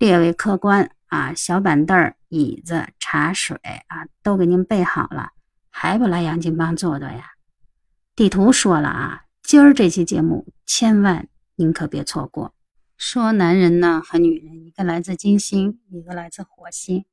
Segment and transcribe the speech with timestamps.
[0.00, 5.32] 列位客官啊，小板凳、椅子、茶水啊，都给您备好了，
[5.68, 7.32] 还不来杨金帮坐坐呀？
[8.16, 12.54] 地图说了啊，今儿这期节目千万您可别错过。
[12.96, 17.04] 说男人呢和女人，一个来自金星，一个来自火星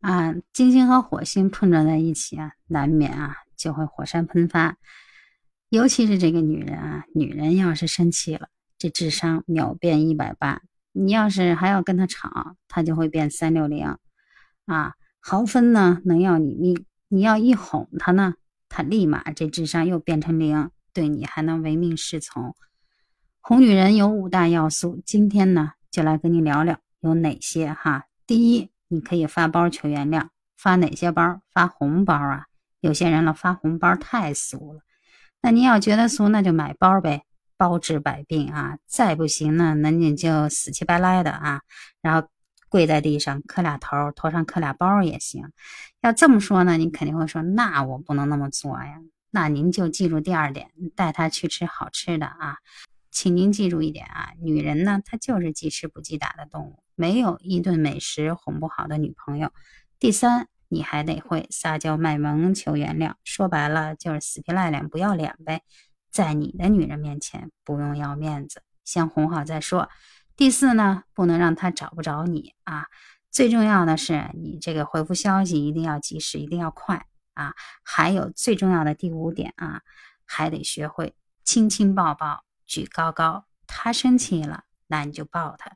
[0.00, 4.76] 啊，金星和火星碰撞在一起啊，难免啊就会火山喷发。
[5.70, 10.60] 尤其是这个女人啊，女人要是生气了，这智商秒变一百八。
[10.96, 13.96] 你要是还要跟他吵，他就会变三六零
[14.66, 14.94] 啊。
[15.20, 18.34] 豪分呢能要你命，你要一哄他呢，
[18.68, 22.54] 他立马这智商又变成零，对你还能唯命是从。
[23.40, 28.04] 哄女人有五大要素，今天呢就来跟你聊聊有哪些哈。
[28.26, 31.40] 第一，你可以发包求原谅，发哪些包？
[31.52, 32.46] 发红包啊！
[32.80, 34.80] 有些人了发红包太俗了，
[35.40, 37.24] 那你要觉得俗，那就买包呗，
[37.56, 38.78] 包治百病啊！
[38.86, 41.62] 再不行呢，那你就死乞白赖的啊，
[42.02, 42.28] 然后
[42.68, 45.50] 跪在地上磕俩头，头上磕俩包也行。
[46.00, 49.00] 要这么说呢，你肯定会说，那我不能那么做呀。
[49.30, 52.56] 那您就记住第二点，带他去吃好吃的啊。
[53.10, 59.52] 请您记住一点啊，女人呢，她就是记吃不记打的动物，没有一顿美食哄不好的女朋友。
[60.00, 65.62] 第三，你还得会撒娇卖萌求原谅，说白了就是死皮赖脸不要脸呗。
[66.14, 69.88] 在你的女人面前不用要面子，先哄好再说。
[70.36, 72.86] 第四呢，不能让她找不着你啊。
[73.32, 77.56] 最重要的是，你这个回复消息一定要及时，一定要快啊。
[77.82, 79.82] 还有最重要的第五点啊，
[80.24, 82.44] 还得学会亲亲抱抱。
[82.64, 85.72] 举高高，他生气了，那你就抱他；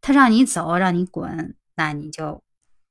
[0.00, 2.44] 他让你走，让你滚，那你就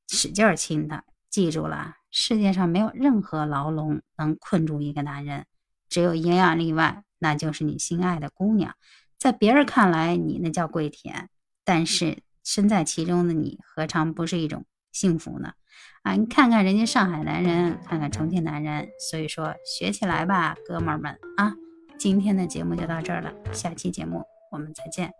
[0.09, 1.06] 使劲亲他。
[1.30, 5.45] 记住了，世界上没有任何牢笼能困住一个男人，
[5.94, 8.74] 只有营养例外，那就是你心爱的姑娘。
[9.20, 11.30] 在别人看来，你那叫跪舔，
[11.64, 15.54] 但是身在其中的你，何尝不是一种幸福呢？
[16.02, 21.53] 啊，你看看人家上海男人，看看重庆男人，所以说学起来吧，哥们儿们啊！
[22.00, 25.14] 今天的节目就到这儿了，下期节目我们再见。